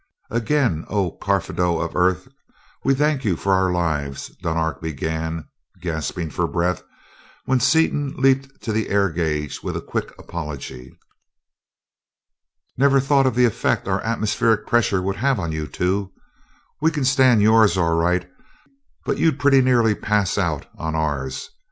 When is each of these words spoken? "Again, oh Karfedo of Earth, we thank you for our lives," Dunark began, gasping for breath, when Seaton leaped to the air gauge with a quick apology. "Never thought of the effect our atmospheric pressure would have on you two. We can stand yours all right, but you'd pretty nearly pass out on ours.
"Again, 0.31 0.83
oh 0.89 1.11
Karfedo 1.21 1.77
of 1.79 1.95
Earth, 1.95 2.27
we 2.83 2.95
thank 2.95 3.23
you 3.23 3.35
for 3.35 3.53
our 3.53 3.71
lives," 3.71 4.35
Dunark 4.41 4.81
began, 4.81 5.47
gasping 5.79 6.31
for 6.31 6.47
breath, 6.47 6.81
when 7.45 7.59
Seaton 7.59 8.15
leaped 8.17 8.63
to 8.63 8.71
the 8.71 8.89
air 8.89 9.11
gauge 9.11 9.61
with 9.61 9.77
a 9.77 9.79
quick 9.81 10.11
apology. 10.17 10.89
"Never 12.77 12.99
thought 12.99 13.27
of 13.27 13.35
the 13.35 13.45
effect 13.45 13.87
our 13.87 14.01
atmospheric 14.01 14.65
pressure 14.65 15.03
would 15.03 15.17
have 15.17 15.39
on 15.39 15.51
you 15.51 15.67
two. 15.67 16.11
We 16.81 16.89
can 16.89 17.05
stand 17.05 17.43
yours 17.43 17.77
all 17.77 17.93
right, 17.93 18.27
but 19.05 19.19
you'd 19.19 19.39
pretty 19.39 19.61
nearly 19.61 19.93
pass 19.93 20.35
out 20.35 20.65
on 20.79 20.95
ours. 20.95 21.47